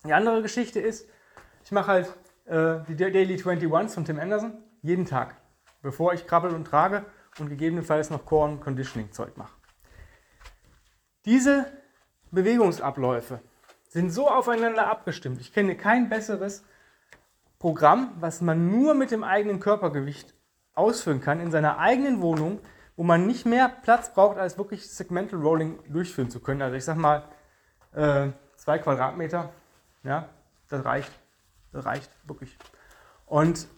Die 0.04 0.12
andere 0.12 0.42
Geschichte 0.42 0.80
ist, 0.80 1.08
ich 1.62 1.70
mache 1.70 1.92
halt 1.92 2.08
äh, 2.46 2.84
die 2.88 2.96
Daily 2.96 3.36
21s 3.36 3.94
von 3.94 4.04
Tim 4.04 4.18
Anderson 4.18 4.58
jeden 4.82 5.06
Tag, 5.06 5.36
bevor 5.82 6.12
ich 6.12 6.26
krabbel 6.26 6.54
und 6.54 6.64
trage 6.64 7.04
und 7.38 7.48
gegebenenfalls 7.48 8.10
noch 8.10 8.24
Core- 8.24 8.50
und 8.50 8.60
Conditioning-Zeug 8.60 9.36
mache. 9.36 9.54
Diese 11.24 11.66
Bewegungsabläufe 12.30 13.40
sind 13.88 14.10
so 14.10 14.28
aufeinander 14.28 14.86
abgestimmt. 14.86 15.40
Ich 15.40 15.52
kenne 15.52 15.76
kein 15.76 16.08
besseres 16.08 16.64
Programm, 17.58 18.12
was 18.20 18.40
man 18.40 18.70
nur 18.70 18.94
mit 18.94 19.10
dem 19.10 19.24
eigenen 19.24 19.60
Körpergewicht 19.60 20.34
ausführen 20.74 21.20
kann 21.20 21.40
in 21.40 21.50
seiner 21.50 21.78
eigenen 21.78 22.22
Wohnung, 22.22 22.60
wo 22.96 23.02
man 23.02 23.26
nicht 23.26 23.46
mehr 23.46 23.68
Platz 23.68 24.14
braucht, 24.14 24.38
als 24.38 24.56
wirklich 24.58 24.90
Segmental 24.90 25.40
Rolling 25.40 25.78
durchführen 25.88 26.30
zu 26.30 26.40
können. 26.40 26.62
Also 26.62 26.76
ich 26.76 26.84
sag 26.84 26.96
mal, 26.96 27.24
äh, 27.92 28.28
zwei 28.56 28.78
Quadratmeter, 28.78 29.50
ja, 30.02 30.28
das 30.68 30.84
reicht. 30.84 31.12
Das 31.72 31.84
reicht 31.84 32.10
wirklich. 32.26 32.56
Und 33.26 33.68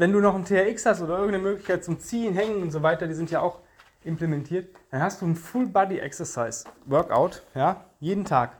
wenn 0.00 0.12
du 0.12 0.20
noch 0.20 0.34
ein 0.34 0.46
TRX 0.46 0.86
hast 0.86 1.02
oder 1.02 1.18
irgendeine 1.18 1.42
Möglichkeit 1.42 1.84
zum 1.84 2.00
Ziehen, 2.00 2.34
Hängen 2.34 2.62
und 2.62 2.70
so 2.70 2.82
weiter, 2.82 3.06
die 3.06 3.12
sind 3.12 3.30
ja 3.30 3.42
auch 3.42 3.58
implementiert, 4.02 4.74
dann 4.90 5.02
hast 5.02 5.20
du 5.20 5.26
ein 5.26 5.36
Full 5.36 5.66
Body 5.66 5.98
Exercise 5.98 6.64
Workout, 6.86 7.42
ja, 7.54 7.84
jeden 8.00 8.24
Tag. 8.24 8.56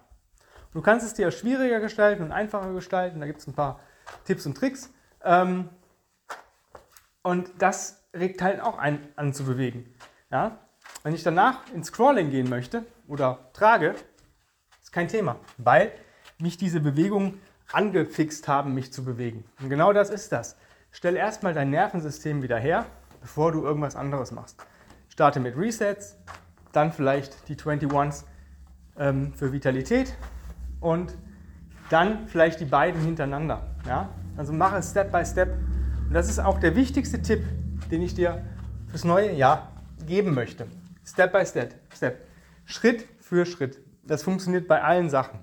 Du 0.74 0.82
kannst 0.82 1.06
es 1.06 1.14
dir 1.14 1.30
schwieriger 1.30 1.80
gestalten 1.80 2.22
und 2.22 2.30
einfacher 2.30 2.74
gestalten. 2.74 3.20
Da 3.20 3.26
gibt 3.26 3.40
es 3.40 3.46
ein 3.46 3.54
paar 3.54 3.80
Tipps 4.26 4.44
und 4.44 4.54
Tricks. 4.54 4.92
Ähm, 5.24 5.70
und 7.22 7.50
das 7.58 8.04
regt 8.14 8.42
halt 8.42 8.60
auch 8.60 8.76
ein, 8.76 9.08
an 9.16 9.32
zu 9.32 9.44
bewegen. 9.44 9.94
Ja? 10.30 10.58
Wenn 11.02 11.14
ich 11.14 11.22
danach 11.22 11.60
ins 11.72 11.90
Crawling 11.90 12.30
gehen 12.30 12.50
möchte 12.50 12.84
oder 13.08 13.50
trage, 13.54 13.94
ist 14.82 14.92
kein 14.92 15.08
Thema, 15.08 15.36
weil 15.56 15.90
mich 16.38 16.58
diese 16.58 16.80
Bewegung 16.80 17.38
angefixt 17.72 18.46
haben, 18.46 18.74
mich 18.74 18.92
zu 18.92 19.04
bewegen. 19.04 19.44
Und 19.60 19.70
genau 19.70 19.94
das 19.94 20.10
ist 20.10 20.32
das. 20.32 20.56
Stell 20.92 21.16
erstmal 21.16 21.54
dein 21.54 21.70
Nervensystem 21.70 22.42
wieder 22.42 22.58
her, 22.58 22.86
bevor 23.20 23.52
du 23.52 23.62
irgendwas 23.64 23.96
anderes 23.96 24.32
machst. 24.32 24.64
Starte 25.08 25.40
mit 25.40 25.56
Resets, 25.56 26.16
dann 26.72 26.92
vielleicht 26.92 27.48
die 27.48 27.56
21s 27.56 28.24
ähm, 28.98 29.32
für 29.34 29.52
Vitalität 29.52 30.16
und 30.80 31.16
dann 31.90 32.28
vielleicht 32.28 32.60
die 32.60 32.64
beiden 32.64 33.00
hintereinander. 33.00 33.74
Ja? 33.86 34.08
Also 34.36 34.52
mache 34.52 34.76
es 34.76 34.90
Step 34.90 35.12
by 35.12 35.24
Step. 35.24 35.56
Und 36.06 36.14
das 36.14 36.28
ist 36.28 36.38
auch 36.38 36.58
der 36.58 36.74
wichtigste 36.76 37.20
Tipp, 37.20 37.44
den 37.90 38.02
ich 38.02 38.14
dir 38.14 38.44
fürs 38.88 39.04
neue 39.04 39.32
Jahr 39.32 39.72
geben 40.06 40.34
möchte. 40.34 40.66
Step 41.04 41.32
by 41.32 41.44
Step. 41.44 41.74
Step. 41.94 42.26
Schritt 42.64 43.06
für 43.20 43.46
Schritt. 43.46 43.78
Das 44.04 44.22
funktioniert 44.22 44.66
bei 44.68 44.82
allen 44.82 45.10
Sachen. 45.10 45.40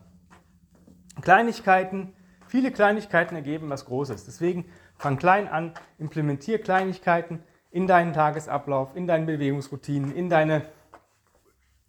Kleinigkeiten, 1.22 2.14
viele 2.48 2.72
Kleinigkeiten 2.72 3.36
ergeben 3.36 3.70
was 3.70 3.86
Großes. 3.86 4.26
Deswegen 4.26 4.66
fang 4.98 5.18
klein 5.18 5.48
an, 5.48 5.74
implementier 5.98 6.60
Kleinigkeiten 6.60 7.44
in 7.72 7.88
deinen 7.88 8.14
Tagesablauf, 8.14 8.96
in 8.96 9.08
deinen 9.08 9.26
Bewegungsroutinen, 9.26 10.14
in 10.16 10.30
deine 10.30 10.64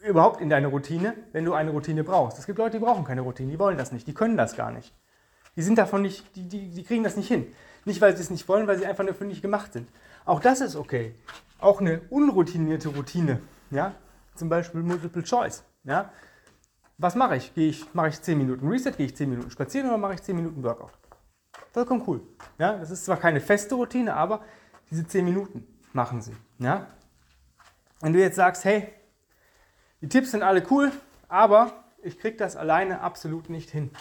überhaupt 0.01 0.41
in 0.41 0.49
deine 0.49 0.67
Routine, 0.67 1.13
wenn 1.33 1.45
du 1.45 1.53
eine 1.53 1.71
Routine 1.71 2.03
brauchst. 2.03 2.39
Es 2.39 2.45
gibt 2.45 2.57
Leute, 2.57 2.77
die 2.79 2.85
brauchen 2.85 3.03
keine 3.03 3.21
Routine, 3.21 3.51
die 3.51 3.59
wollen 3.59 3.77
das 3.77 3.91
nicht, 3.91 4.07
die 4.07 4.13
können 4.13 4.37
das 4.37 4.55
gar 4.55 4.71
nicht. 4.71 4.93
Die 5.55 5.61
sind 5.61 5.77
davon 5.77 6.01
nicht, 6.01 6.35
die, 6.35 6.47
die, 6.47 6.69
die 6.69 6.83
kriegen 6.83 7.03
das 7.03 7.17
nicht 7.17 7.27
hin. 7.27 7.47
Nicht, 7.85 8.01
weil 8.01 8.15
sie 8.15 8.23
es 8.23 8.29
nicht 8.29 8.47
wollen, 8.47 8.67
weil 8.67 8.77
sie 8.77 8.85
einfach 8.85 9.05
dafür 9.05 9.27
nicht 9.27 9.41
gemacht 9.41 9.73
sind. 9.73 9.89
Auch 10.25 10.39
das 10.39 10.61
ist 10.61 10.75
okay. 10.75 11.15
Auch 11.59 11.81
eine 11.81 12.01
unroutinierte 12.09 12.89
Routine, 12.89 13.41
ja, 13.71 13.93
zum 14.35 14.47
Beispiel 14.47 14.81
Multiple 14.81 15.23
Choice, 15.23 15.63
ja. 15.83 16.11
Was 16.97 17.15
mache 17.15 17.37
ich? 17.37 17.53
Gehe 17.53 17.69
ich, 17.69 17.93
mache 17.93 18.09
ich 18.09 18.21
10 18.21 18.37
Minuten 18.37 18.67
Reset, 18.67 18.91
gehe 18.91 19.05
ich 19.05 19.15
10 19.15 19.29
Minuten 19.29 19.51
spazieren 19.51 19.87
oder 19.87 19.97
mache 19.97 20.15
ich 20.15 20.23
10 20.23 20.35
Minuten 20.35 20.63
Workout? 20.63 20.91
Vollkommen 21.71 22.03
cool. 22.07 22.21
Ja, 22.57 22.77
das 22.77 22.91
ist 22.91 23.05
zwar 23.05 23.17
keine 23.17 23.41
feste 23.41 23.75
Routine, 23.75 24.15
aber 24.15 24.43
diese 24.89 25.05
10 25.05 25.25
Minuten 25.25 25.67
machen 25.93 26.21
sie. 26.21 26.35
Ja? 26.57 26.87
Wenn 28.01 28.13
du 28.13 28.19
jetzt 28.19 28.35
sagst, 28.35 28.65
hey, 28.65 28.87
die 30.01 30.09
Tipps 30.09 30.31
sind 30.31 30.43
alle 30.43 30.63
cool, 30.69 30.91
aber 31.27 31.83
ich 32.01 32.19
kriege 32.19 32.37
das 32.37 32.55
alleine 32.55 33.01
absolut 33.01 33.49
nicht 33.49 33.69
hin. 33.69 33.91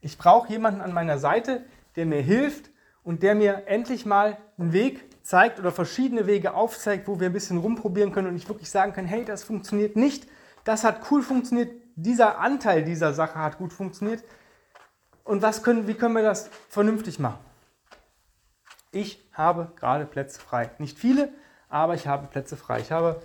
Ich 0.00 0.18
brauche 0.18 0.50
jemanden 0.50 0.80
an 0.80 0.92
meiner 0.92 1.18
Seite, 1.18 1.64
der 1.96 2.06
mir 2.06 2.20
hilft 2.20 2.70
und 3.02 3.22
der 3.22 3.34
mir 3.34 3.66
endlich 3.66 4.04
mal 4.04 4.36
einen 4.58 4.72
Weg 4.72 5.04
zeigt 5.22 5.58
oder 5.58 5.72
verschiedene 5.72 6.26
Wege 6.26 6.54
aufzeigt, 6.54 7.08
wo 7.08 7.20
wir 7.20 7.28
ein 7.28 7.32
bisschen 7.32 7.58
rumprobieren 7.58 8.12
können 8.12 8.28
und 8.28 8.36
ich 8.36 8.48
wirklich 8.48 8.70
sagen 8.70 8.92
kann, 8.92 9.06
hey, 9.06 9.24
das 9.24 9.42
funktioniert 9.42 9.96
nicht, 9.96 10.28
das 10.64 10.84
hat 10.84 11.10
cool 11.10 11.22
funktioniert, 11.22 11.72
dieser 11.96 12.38
Anteil 12.38 12.84
dieser 12.84 13.14
Sache 13.14 13.38
hat 13.38 13.58
gut 13.58 13.72
funktioniert. 13.72 14.24
Und 15.24 15.42
was 15.42 15.62
können, 15.62 15.88
wie 15.88 15.94
können 15.94 16.14
wir 16.14 16.22
das 16.22 16.50
vernünftig 16.68 17.18
machen? 17.18 17.38
Ich 18.92 19.26
habe 19.32 19.72
gerade 19.76 20.06
Plätze 20.06 20.38
frei. 20.38 20.70
Nicht 20.78 20.98
viele, 20.98 21.32
aber 21.68 21.94
ich 21.94 22.06
habe 22.06 22.28
Plätze 22.28 22.56
frei. 22.56 22.80
Ich 22.80 22.92
habe 22.92 23.20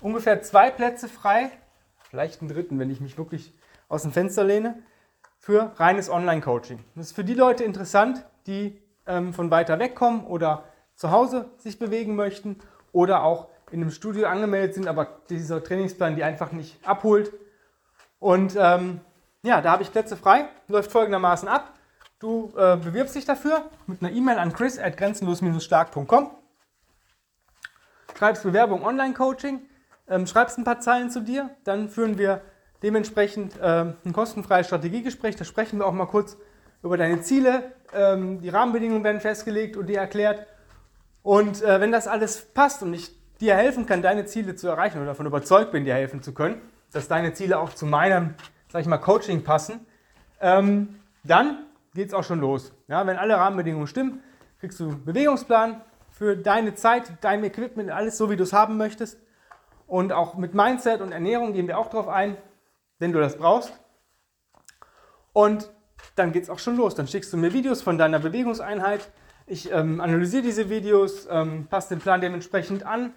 ungefähr 0.00 0.42
zwei 0.42 0.70
Plätze 0.70 1.08
frei, 1.08 1.50
vielleicht 2.10 2.40
einen 2.40 2.50
dritten, 2.50 2.78
wenn 2.78 2.90
ich 2.90 3.00
mich 3.00 3.18
wirklich 3.18 3.52
aus 3.88 4.02
dem 4.02 4.12
Fenster 4.12 4.44
lehne, 4.44 4.80
für 5.38 5.72
reines 5.76 6.10
Online-Coaching. 6.10 6.84
Das 6.94 7.06
ist 7.06 7.12
für 7.12 7.24
die 7.24 7.34
Leute 7.34 7.64
interessant, 7.64 8.24
die 8.46 8.80
ähm, 9.06 9.32
von 9.32 9.50
weiter 9.50 9.78
weg 9.78 9.94
kommen 9.94 10.26
oder 10.26 10.64
zu 10.94 11.10
Hause 11.10 11.50
sich 11.56 11.78
bewegen 11.78 12.14
möchten 12.16 12.58
oder 12.92 13.22
auch 13.22 13.48
in 13.70 13.80
einem 13.80 13.90
Studio 13.90 14.26
angemeldet 14.26 14.74
sind, 14.74 14.88
aber 14.88 15.20
dieser 15.30 15.62
Trainingsplan 15.62 16.16
die 16.16 16.24
einfach 16.24 16.52
nicht 16.52 16.86
abholt. 16.86 17.32
Und 18.18 18.56
ähm, 18.58 19.00
ja, 19.48 19.60
da 19.60 19.72
habe 19.72 19.82
ich 19.82 19.90
Plätze 19.90 20.16
frei. 20.16 20.48
Läuft 20.68 20.92
folgendermaßen 20.92 21.48
ab. 21.48 21.74
Du 22.20 22.52
äh, 22.56 22.76
bewirbst 22.76 23.14
dich 23.14 23.24
dafür 23.24 23.70
mit 23.86 24.02
einer 24.02 24.12
E-Mail 24.12 24.38
an 24.38 24.52
chris 24.52 24.78
at 24.78 24.96
grenzenlos-stark.com. 24.96 26.30
Schreibst 28.16 28.42
Bewerbung 28.42 28.84
Online-Coaching 28.84 29.60
ähm, 30.08 30.26
schreibst 30.26 30.58
ein 30.58 30.64
paar 30.64 30.80
Zeilen 30.80 31.10
zu 31.10 31.20
dir, 31.20 31.50
dann 31.64 31.88
führen 31.88 32.18
wir 32.18 32.42
dementsprechend 32.82 33.58
äh, 33.60 33.92
ein 34.04 34.12
kostenfreies 34.12 34.66
Strategiegespräch. 34.66 35.36
Da 35.36 35.44
sprechen 35.44 35.78
wir 35.78 35.86
auch 35.86 35.92
mal 35.92 36.06
kurz 36.06 36.36
über 36.82 36.96
deine 36.96 37.20
Ziele. 37.20 37.72
Ähm, 37.92 38.40
die 38.40 38.48
Rahmenbedingungen 38.48 39.04
werden 39.04 39.20
festgelegt 39.20 39.76
und 39.76 39.86
dir 39.86 39.98
erklärt. 39.98 40.46
Und 41.22 41.62
äh, 41.62 41.80
wenn 41.80 41.92
das 41.92 42.06
alles 42.06 42.52
passt 42.54 42.82
und 42.82 42.94
ich 42.94 43.10
dir 43.40 43.54
helfen 43.54 43.86
kann, 43.86 44.02
deine 44.02 44.26
Ziele 44.26 44.56
zu 44.56 44.68
erreichen 44.68 44.98
oder 44.98 45.06
davon 45.06 45.26
überzeugt 45.26 45.72
bin, 45.72 45.84
dir 45.84 45.94
helfen 45.94 46.22
zu 46.22 46.32
können, 46.32 46.60
dass 46.92 47.08
deine 47.08 47.32
Ziele 47.34 47.58
auch 47.58 47.74
zu 47.74 47.86
meinem, 47.86 48.34
sag 48.70 48.82
ich 48.82 48.86
mal, 48.86 48.98
Coaching 48.98 49.42
passen, 49.42 49.86
ähm, 50.40 51.00
dann 51.24 51.66
geht 51.94 52.08
es 52.08 52.14
auch 52.14 52.24
schon 52.24 52.40
los. 52.40 52.72
Ja, 52.86 53.06
wenn 53.06 53.16
alle 53.16 53.36
Rahmenbedingungen 53.36 53.86
stimmen, 53.86 54.22
kriegst 54.60 54.78
du 54.80 54.88
einen 54.88 55.04
Bewegungsplan 55.04 55.80
für 56.10 56.36
deine 56.36 56.74
Zeit, 56.74 57.12
dein 57.20 57.44
Equipment, 57.44 57.90
alles 57.90 58.18
so, 58.18 58.30
wie 58.30 58.36
du 58.36 58.42
es 58.42 58.52
haben 58.52 58.76
möchtest. 58.76 59.18
Und 59.86 60.12
auch 60.12 60.34
mit 60.36 60.54
Mindset 60.54 61.00
und 61.00 61.12
Ernährung 61.12 61.52
gehen 61.52 61.66
wir 61.66 61.78
auch 61.78 61.88
drauf 61.88 62.08
ein, 62.08 62.36
wenn 62.98 63.12
du 63.12 63.20
das 63.20 63.36
brauchst. 63.36 63.72
Und 65.32 65.70
dann 66.14 66.32
geht 66.32 66.42
es 66.42 66.50
auch 66.50 66.58
schon 66.58 66.76
los. 66.76 66.94
Dann 66.94 67.06
schickst 67.06 67.32
du 67.32 67.36
mir 67.36 67.52
Videos 67.52 67.82
von 67.82 67.96
deiner 67.96 68.18
Bewegungseinheit. 68.18 69.08
Ich 69.46 69.72
ähm, 69.72 70.00
analysiere 70.00 70.42
diese 70.42 70.68
Videos, 70.68 71.26
ähm, 71.30 71.68
passe 71.70 71.90
den 71.90 72.00
Plan 72.00 72.20
dementsprechend 72.20 72.84
an 72.84 73.12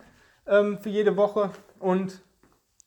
ähm, 0.47 0.79
für 0.79 0.89
jede 0.89 1.17
Woche 1.17 1.49
und 1.79 2.21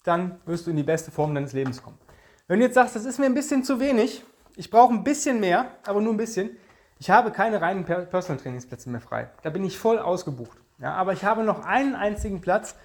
dann 0.04 0.40
wirst 0.46 0.66
du 0.66 0.70
in 0.70 0.76
die 0.76 0.82
beste 0.82 1.10
Form 1.10 1.34
deines 1.34 1.52
Lebens 1.52 1.82
kommen. 1.82 1.98
Wenn 2.46 2.58
du 2.58 2.66
jetzt 2.66 2.74
sagst, 2.74 2.94
das 2.94 3.06
ist 3.06 3.18
mir 3.18 3.24
ein 3.24 3.32
bisschen 3.32 3.64
zu 3.64 3.80
wenig, 3.80 4.22
ich 4.54 4.70
brauche 4.70 4.92
ein 4.92 5.02
bisschen 5.02 5.40
mehr, 5.40 5.66
aber 5.86 6.02
nur 6.02 6.12
ein 6.12 6.18
bisschen, 6.18 6.50
ich 6.98 7.08
habe 7.08 7.30
keine 7.30 7.62
reinen 7.62 7.86
Personal 7.86 8.36
Trainingsplätze 8.38 8.90
mehr 8.90 9.00
frei. 9.00 9.30
Da 9.42 9.48
bin 9.48 9.64
ich 9.64 9.78
voll 9.78 9.98
ausgebucht. 9.98 10.58
Ja, 10.78 10.92
aber 10.92 11.14
ich 11.14 11.24
habe 11.24 11.42
noch 11.42 11.64
einen 11.64 11.94
einzigen 11.94 12.42
Platz 12.42 12.76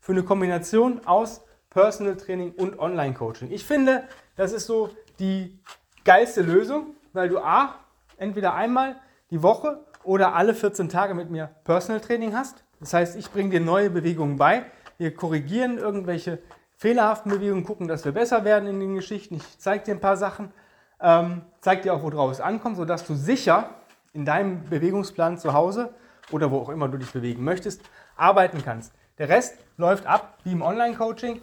für 0.00 0.12
eine 0.12 0.22
Kombination 0.22 1.06
aus 1.06 1.40
Personal 1.70 2.18
Training 2.18 2.52
und 2.52 2.78
Online 2.78 3.14
Coaching. 3.14 3.50
Ich 3.50 3.64
finde, 3.64 4.04
das 4.36 4.52
ist 4.52 4.66
so 4.66 4.90
die 5.18 5.58
geilste 6.04 6.42
Lösung, 6.42 6.94
weil 7.14 7.30
du 7.30 7.38
A, 7.38 7.74
entweder 8.18 8.52
einmal 8.52 8.96
die 9.30 9.42
Woche 9.42 9.82
oder 10.04 10.34
alle 10.34 10.54
14 10.54 10.90
Tage 10.90 11.14
mit 11.14 11.30
mir 11.30 11.50
Personal 11.64 12.02
Training 12.02 12.36
hast. 12.36 12.64
Das 12.80 12.92
heißt, 12.92 13.16
ich 13.16 13.30
bringe 13.30 13.48
dir 13.48 13.60
neue 13.60 13.88
Bewegungen 13.88 14.36
bei. 14.36 14.66
Wir 14.98 15.14
korrigieren 15.14 15.78
irgendwelche 15.78 16.38
fehlerhaften 16.76 17.30
Bewegungen, 17.30 17.64
gucken, 17.64 17.88
dass 17.88 18.04
wir 18.04 18.12
besser 18.12 18.44
werden 18.44 18.68
in 18.68 18.80
den 18.80 18.94
Geschichten. 18.94 19.36
Ich 19.36 19.58
zeige 19.58 19.84
dir 19.84 19.94
ein 19.94 20.00
paar 20.00 20.16
Sachen, 20.16 20.52
ähm, 21.00 21.42
zeige 21.60 21.82
dir 21.82 21.94
auch, 21.94 22.02
worauf 22.02 22.30
es 22.30 22.40
ankommt, 22.40 22.76
sodass 22.76 23.06
du 23.06 23.14
sicher 23.14 23.70
in 24.12 24.24
deinem 24.24 24.64
Bewegungsplan 24.64 25.38
zu 25.38 25.52
Hause 25.52 25.94
oder 26.32 26.50
wo 26.50 26.58
auch 26.58 26.68
immer 26.68 26.88
du 26.88 26.98
dich 26.98 27.12
bewegen 27.12 27.44
möchtest, 27.44 27.82
arbeiten 28.16 28.62
kannst. 28.64 28.92
Der 29.18 29.28
Rest 29.28 29.56
läuft 29.76 30.06
ab 30.06 30.38
wie 30.44 30.52
im 30.52 30.62
Online-Coaching 30.62 31.40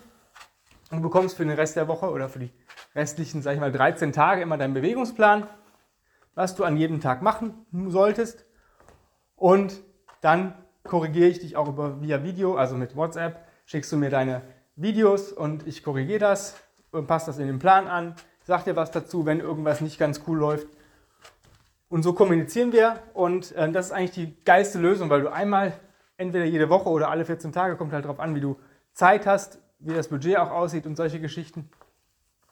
du 0.98 1.02
bekommst 1.02 1.38
für 1.38 1.46
den 1.46 1.56
Rest 1.56 1.76
der 1.76 1.88
Woche 1.88 2.10
oder 2.10 2.30
für 2.30 2.40
die 2.40 2.52
restlichen, 2.96 3.42
sag 3.42 3.54
ich 3.54 3.60
mal, 3.60 3.72
13 3.72 4.14
Tage 4.14 4.42
immer 4.42 4.58
deinen 4.58 4.74
Bewegungsplan, 4.74 5.48
was 6.36 6.56
du 6.56 6.64
an 6.64 6.78
jedem 6.78 7.02
Tag 7.02 7.22
machen 7.22 7.66
solltest. 7.88 8.46
Und 9.36 9.82
dann 10.22 10.54
korrigiere 10.84 11.30
ich 11.30 11.40
dich 11.40 11.56
auch 11.58 11.68
über, 11.68 12.02
via 12.02 12.24
Video, 12.24 12.56
also 12.56 12.76
mit 12.76 12.96
WhatsApp, 12.96 13.46
schickst 13.66 13.92
du 13.92 13.98
mir 13.98 14.10
deine 14.10 14.42
Videos 14.76 15.32
und 15.32 15.68
ich 15.68 15.84
korrigiere 15.84 16.20
das 16.20 16.56
und 16.92 17.08
passe 17.08 17.28
das 17.28 17.38
in 17.38 17.48
den 17.48 17.60
Plan 17.60 17.88
an, 17.88 18.16
sag 18.44 18.64
dir 18.66 18.76
was 18.76 18.92
dazu, 18.92 19.26
wenn 19.26 19.40
irgendwas 19.40 19.82
nicht 19.82 20.00
ganz 20.00 20.22
cool 20.28 20.38
läuft. 20.38 20.68
Und 21.90 22.02
so 22.02 22.14
kommunizieren 22.14 22.74
wir 22.74 23.00
und 23.14 23.52
äh, 23.52 23.72
das 23.72 23.88
ist 23.88 23.92
eigentlich 23.92 24.12
die 24.12 24.44
geilste 24.46 24.80
Lösung, 24.80 25.10
weil 25.10 25.22
du 25.22 25.32
einmal 25.32 25.74
entweder 26.18 26.46
jede 26.46 26.70
Woche 26.70 26.90
oder 26.90 27.10
alle 27.10 27.26
14 27.26 27.52
Tage, 27.52 27.76
kommt 27.76 27.94
halt 27.94 28.06
darauf 28.06 28.20
an, 28.20 28.34
wie 28.34 28.42
du 28.42 28.58
Zeit 28.94 29.28
hast, 29.28 29.60
wie 29.80 29.94
das 29.94 30.08
Budget 30.08 30.38
auch 30.38 30.52
aussieht 30.52 30.86
und 30.86 30.96
solche 30.96 31.20
Geschichten. 31.20 31.70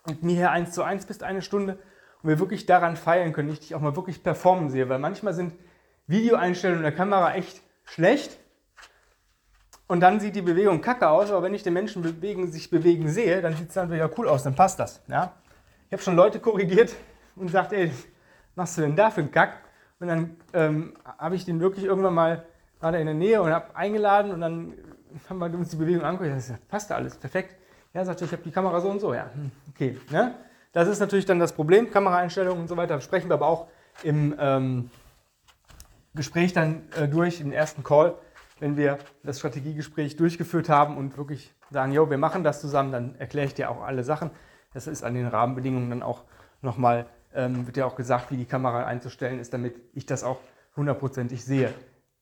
Und 0.05 0.21
mir 0.21 0.35
hier 0.35 0.51
eins 0.51 0.73
zu 0.73 0.83
eins 0.83 1.05
bist 1.05 1.23
eine 1.23 1.41
Stunde 1.41 1.79
und 2.21 2.29
wir 2.29 2.39
wirklich 2.39 2.65
daran 2.65 2.95
feiern 2.95 3.33
können, 3.33 3.49
ich 3.49 3.59
dich 3.59 3.75
auch 3.75 3.81
mal 3.81 3.95
wirklich 3.95 4.21
performen 4.21 4.69
sehe, 4.69 4.89
weil 4.89 4.99
manchmal 4.99 5.33
sind 5.33 5.53
Videoeinstellungen 6.07 6.83
der 6.83 6.91
Kamera 6.91 7.33
echt 7.33 7.61
schlecht 7.83 8.37
und 9.91 9.99
dann 9.99 10.21
sieht 10.21 10.37
die 10.37 10.41
Bewegung 10.41 10.79
kacke 10.79 11.09
aus, 11.09 11.31
aber 11.31 11.43
wenn 11.43 11.53
ich 11.53 11.63
den 11.63 11.73
Menschen 11.73 12.01
bewegen, 12.01 12.49
sich 12.49 12.69
bewegen 12.69 13.09
sehe, 13.09 13.41
dann 13.41 13.57
sieht 13.57 13.67
es 13.67 13.73
dann 13.73 13.91
wieder 13.91 14.09
cool 14.17 14.29
aus, 14.29 14.41
dann 14.41 14.55
passt 14.55 14.79
das. 14.79 15.01
Ja? 15.09 15.33
Ich 15.87 15.91
habe 15.91 16.01
schon 16.01 16.15
Leute 16.15 16.39
korrigiert 16.39 16.95
und 17.35 17.47
gesagt, 17.47 17.73
ey, 17.73 17.91
machst 18.55 18.77
du 18.77 18.83
denn 18.83 18.95
da 18.95 19.11
für 19.11 19.19
einen 19.19 19.31
Kack? 19.31 19.57
Und 19.99 20.07
dann 20.07 20.37
ähm, 20.53 20.93
habe 21.17 21.35
ich 21.35 21.43
den 21.43 21.59
wirklich 21.59 21.83
irgendwann 21.83 22.13
mal 22.13 22.45
da 22.79 22.89
in 22.91 23.05
der 23.05 23.15
Nähe 23.15 23.41
und 23.41 23.51
habe 23.51 23.75
eingeladen 23.75 24.31
und 24.31 24.39
dann 24.39 24.75
haben 25.29 25.39
wir 25.39 25.53
uns 25.55 25.71
die 25.71 25.75
Bewegung 25.75 26.05
angeguckt. 26.05 26.37
Das 26.37 26.53
passt 26.69 26.89
da 26.89 26.95
alles, 26.95 27.17
perfekt. 27.17 27.57
Ja, 27.93 28.05
sagte 28.05 28.23
ich, 28.23 28.31
habe 28.31 28.43
die 28.43 28.51
Kamera 28.51 28.79
so 28.79 28.87
und 28.87 29.01
so. 29.01 29.13
Ja, 29.13 29.29
hm, 29.33 29.51
okay. 29.71 29.99
Ne? 30.09 30.35
Das 30.71 30.87
ist 30.87 31.01
natürlich 31.01 31.25
dann 31.25 31.39
das 31.39 31.51
Problem, 31.51 31.91
Kameraeinstellungen 31.91 32.61
und 32.61 32.69
so 32.69 32.77
weiter. 32.77 33.01
Sprechen 33.01 33.29
wir 33.29 33.33
aber 33.33 33.47
auch 33.47 33.67
im 34.03 34.33
ähm, 34.39 34.89
Gespräch 36.15 36.53
dann 36.53 36.83
äh, 36.95 37.09
durch, 37.09 37.41
im 37.41 37.51
ersten 37.51 37.83
Call, 37.83 38.15
wenn 38.61 38.77
wir 38.77 38.99
das 39.23 39.39
Strategiegespräch 39.39 40.15
durchgeführt 40.15 40.69
haben 40.69 40.95
und 40.95 41.17
wirklich 41.17 41.53
sagen, 41.71 41.91
jo, 41.91 42.09
wir 42.09 42.17
machen 42.17 42.43
das 42.43 42.61
zusammen, 42.61 42.91
dann 42.91 43.15
erkläre 43.15 43.47
ich 43.47 43.55
dir 43.55 43.69
auch 43.69 43.81
alle 43.81 44.03
Sachen. 44.03 44.29
Das 44.73 44.87
ist 44.87 45.03
an 45.03 45.15
den 45.15 45.27
Rahmenbedingungen 45.27 45.89
dann 45.89 46.03
auch 46.03 46.23
nochmal 46.61 47.07
ähm, 47.33 47.65
wird 47.65 47.77
ja 47.77 47.85
auch 47.85 47.95
gesagt, 47.95 48.31
wie 48.31 48.37
die 48.37 48.45
Kamera 48.45 48.85
einzustellen 48.85 49.39
ist, 49.39 49.53
damit 49.53 49.75
ich 49.93 50.05
das 50.05 50.23
auch 50.23 50.39
hundertprozentig 50.75 51.43
sehe. 51.43 51.73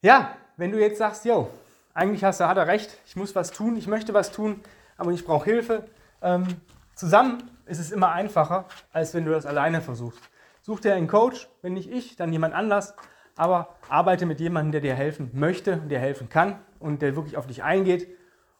Ja, 0.01 0.35
wenn 0.57 0.71
du 0.71 0.79
jetzt 0.79 0.97
sagst, 0.97 1.25
yo, 1.25 1.49
eigentlich 1.93 2.23
hast 2.23 2.39
du, 2.39 2.47
hat 2.47 2.57
er 2.57 2.67
recht, 2.67 2.97
ich 3.05 3.15
muss 3.15 3.35
was 3.35 3.51
tun, 3.51 3.75
ich 3.75 3.87
möchte 3.87 4.13
was 4.13 4.31
tun, 4.31 4.61
aber 4.97 5.11
ich 5.11 5.25
brauche 5.25 5.45
Hilfe. 5.45 5.83
Ähm, 6.21 6.47
zusammen 6.95 7.49
ist 7.65 7.79
es 7.79 7.91
immer 7.91 8.11
einfacher, 8.11 8.65
als 8.93 9.13
wenn 9.13 9.25
du 9.25 9.31
das 9.31 9.45
alleine 9.45 9.81
versuchst. 9.81 10.21
Such 10.61 10.79
dir 10.79 10.93
einen 10.93 11.07
Coach, 11.07 11.49
wenn 11.61 11.73
nicht 11.73 11.91
ich, 11.91 12.15
dann 12.15 12.31
jemand 12.31 12.53
anders, 12.53 12.93
aber 13.35 13.75
arbeite 13.87 14.25
mit 14.25 14.39
jemandem, 14.39 14.71
der 14.71 14.81
dir 14.81 14.95
helfen 14.95 15.31
möchte, 15.33 15.77
der 15.77 15.99
helfen 15.99 16.29
kann 16.29 16.59
und 16.79 17.01
der 17.01 17.15
wirklich 17.15 17.37
auf 17.37 17.47
dich 17.47 17.63
eingeht 17.63 18.07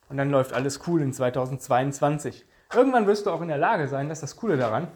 und 0.10 0.18
dann 0.18 0.30
läuft 0.30 0.54
alles 0.54 0.82
cool 0.88 1.02
in 1.02 1.14
2022. 1.14 2.46
Irgendwann 2.74 3.08
wirst 3.08 3.26
du 3.26 3.32
auch 3.32 3.42
in 3.42 3.48
der 3.48 3.58
Lage 3.58 3.88
sein, 3.88 4.10
das 4.10 4.20
ist 4.20 4.24
das 4.24 4.36
Coole 4.36 4.58
daran, 4.58 4.88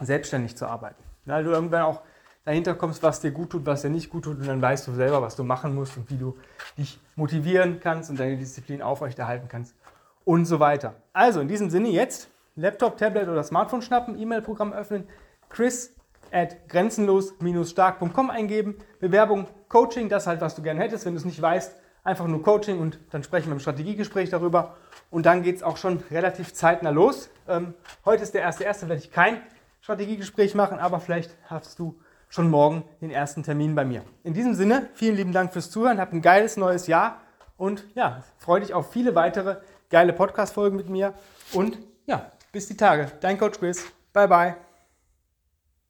selbstständig 0.00 0.56
zu 0.56 0.66
arbeiten. 0.66 1.02
Weil 1.24 1.44
du 1.44 1.50
irgendwann 1.50 1.82
auch 1.82 2.02
dahinter 2.44 2.74
kommst, 2.74 3.02
was 3.02 3.20
dir 3.20 3.30
gut 3.30 3.50
tut, 3.50 3.66
was 3.66 3.82
dir 3.82 3.90
nicht 3.90 4.10
gut 4.10 4.24
tut 4.24 4.38
und 4.38 4.46
dann 4.46 4.60
weißt 4.60 4.86
du 4.88 4.92
selber, 4.92 5.22
was 5.22 5.36
du 5.36 5.44
machen 5.44 5.74
musst 5.74 5.96
und 5.96 6.10
wie 6.10 6.16
du 6.16 6.36
dich 6.76 6.98
motivieren 7.14 7.80
kannst 7.80 8.10
und 8.10 8.18
deine 8.18 8.36
Disziplin 8.36 8.82
aufrechterhalten 8.82 9.48
kannst 9.48 9.74
und 10.24 10.44
so 10.44 10.60
weiter. 10.60 10.94
Also 11.12 11.40
in 11.40 11.48
diesem 11.48 11.70
Sinne 11.70 11.88
jetzt 11.88 12.28
Laptop, 12.56 12.96
Tablet 12.96 13.28
oder 13.28 13.42
Smartphone 13.42 13.82
schnappen, 13.82 14.18
E-Mail-Programm 14.18 14.72
öffnen, 14.72 15.08
chris 15.48 15.94
at 16.32 16.68
grenzenlos-stark.com 16.68 18.30
eingeben, 18.30 18.76
Bewerbung, 19.00 19.46
Coaching, 19.68 20.08
das 20.08 20.26
halt, 20.26 20.40
was 20.40 20.54
du 20.54 20.62
gerne 20.62 20.80
hättest. 20.80 21.04
Wenn 21.04 21.12
du 21.12 21.18
es 21.18 21.24
nicht 21.24 21.40
weißt, 21.40 21.76
einfach 22.04 22.26
nur 22.26 22.42
Coaching 22.42 22.80
und 22.80 22.98
dann 23.10 23.22
sprechen 23.22 23.48
wir 23.48 23.52
im 23.52 23.60
Strategiegespräch 23.60 24.30
darüber. 24.30 24.76
Und 25.10 25.26
dann 25.26 25.42
geht 25.42 25.56
es 25.56 25.62
auch 25.62 25.76
schon 25.76 26.02
relativ 26.10 26.54
zeitnah 26.54 26.90
los. 26.90 27.30
Ähm, 27.48 27.74
heute 28.04 28.22
ist 28.22 28.34
der 28.34 28.42
erste 28.42 28.64
erste, 28.64 28.88
werde 28.88 29.02
ich 29.02 29.12
kein 29.12 29.40
Strategiegespräch 29.80 30.54
machen, 30.54 30.78
aber 30.78 31.00
vielleicht 31.00 31.36
hast 31.46 31.78
du 31.78 32.00
schon 32.28 32.48
morgen 32.48 32.84
den 33.00 33.10
ersten 33.10 33.42
Termin 33.42 33.74
bei 33.74 33.84
mir. 33.84 34.02
In 34.24 34.32
diesem 34.32 34.54
Sinne, 34.54 34.88
vielen 34.94 35.16
lieben 35.16 35.32
Dank 35.32 35.52
fürs 35.52 35.70
Zuhören, 35.70 36.00
habt 36.00 36.14
ein 36.14 36.22
geiles 36.22 36.56
neues 36.56 36.86
Jahr 36.86 37.20
und 37.58 37.84
ja, 37.94 38.22
freue 38.38 38.60
dich 38.60 38.72
auf 38.72 38.90
viele 38.90 39.14
weitere 39.14 39.56
geile 39.90 40.14
Podcast-Folgen 40.14 40.76
mit 40.76 40.88
mir 40.88 41.12
und 41.52 41.78
ja, 42.06 42.32
bis 42.50 42.66
die 42.66 42.76
Tage. 42.76 43.12
Dein 43.20 43.38
Coach 43.38 43.58
Chris. 43.58 43.84
Bye 44.12 44.28
bye. 44.28 44.71